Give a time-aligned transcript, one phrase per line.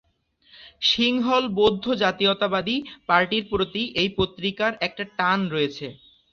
[0.81, 2.77] সিংহল বৌদ্ধ জাতীয়তাবাদী
[3.09, 5.87] পার্টির প্রতি এই পত্রিকার একটা টান রয়েছে।